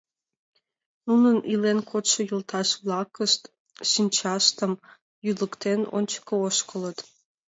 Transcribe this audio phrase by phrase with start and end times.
[1.07, 3.41] Нунын илен кодшо йолташ-влакышт,
[3.91, 4.73] шинчаштым
[5.25, 6.97] йӱлыктен, ончыко ошкылыт.